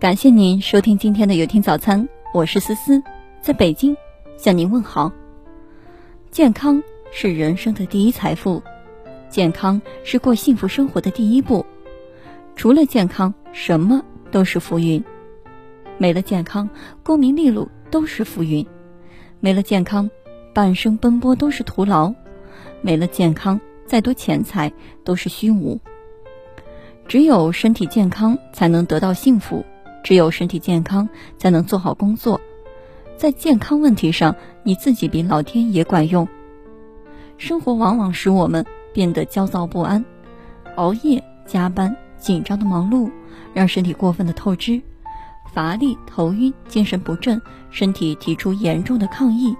[0.00, 3.02] 感谢您收听今天的有听早餐，我是思思，
[3.42, 3.94] 在北京
[4.38, 5.12] 向您问好。
[6.30, 8.62] 健康是人生的第一财富，
[9.28, 11.66] 健康是过幸福生活的第一步。
[12.56, 15.04] 除了健康，什么都是浮云。
[15.98, 16.66] 没了健康，
[17.02, 18.64] 功名利禄都是浮云；
[19.38, 20.10] 没了健康，
[20.54, 22.10] 半生奔波都是徒劳；
[22.80, 24.72] 没了健康，再多钱财
[25.04, 25.78] 都是虚无。
[27.06, 29.62] 只有身体健康，才能得到幸福；
[30.02, 32.40] 只有身体健康，才能做好工作。
[33.16, 36.26] 在健康问题上，你自己比老天爷管用。
[37.36, 40.04] 生活往往使我们变得焦躁不安，
[40.76, 43.10] 熬夜、加班、紧张的忙碌，
[43.54, 44.80] 让身体过分的透支。
[45.52, 47.40] 乏力、头晕、精神不振，
[47.70, 49.56] 身体提出严重的抗议，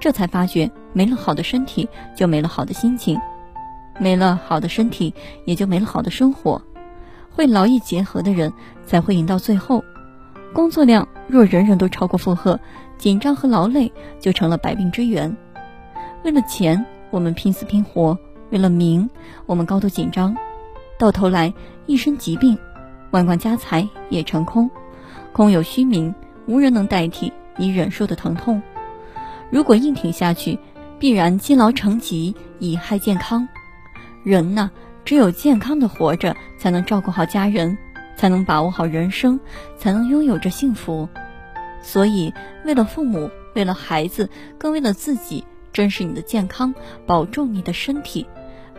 [0.00, 3.20] 这才发觉没了好的身体，就没了好的心情，
[3.98, 5.12] 没了好的身体，
[5.44, 6.62] 也就没了好的生活。
[7.30, 8.52] 会劳逸结合的人
[8.84, 9.82] 才会赢到最后。
[10.52, 12.58] 工作量若人人都超过负荷，
[12.98, 15.34] 紧张和劳累就成了百病之源。
[16.24, 18.16] 为了钱，我们拼死拼活；
[18.50, 19.08] 为了名，
[19.46, 20.36] 我们高度紧张，
[20.98, 21.52] 到头来
[21.86, 22.58] 一身疾病，
[23.12, 24.68] 万贯家财也成空。
[25.32, 26.12] 空有虚名，
[26.46, 28.60] 无人能代替你忍受的疼痛。
[29.50, 30.58] 如果硬挺下去，
[30.98, 33.48] 必然积劳成疾，以害健康。
[34.24, 34.68] 人呐，
[35.04, 37.76] 只有健康的活着，才能照顾好家人，
[38.16, 39.38] 才能把握好人生，
[39.76, 41.08] 才能拥有着幸福。
[41.82, 42.32] 所以，
[42.64, 44.28] 为了父母，为了孩子，
[44.58, 46.74] 更为了自己，珍视你的健康，
[47.06, 48.26] 保重你的身体。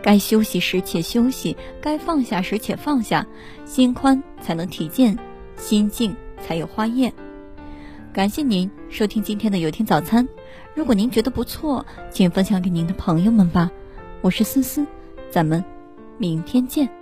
[0.02, 3.26] 该休息时且休息，该放下时且放下。
[3.64, 5.18] 心宽才能体健，
[5.56, 6.14] 心静。
[6.42, 7.12] 才有花艳。
[8.12, 10.28] 感谢您收听今天的有听早餐。
[10.74, 13.70] 如果您觉得不错，请分享给您的朋友们吧。
[14.22, 14.84] 我是思思，
[15.30, 15.64] 咱们
[16.22, 17.01] 明天见。